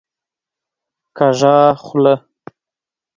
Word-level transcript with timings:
کږه 1.17 1.53
خوله 1.83 2.13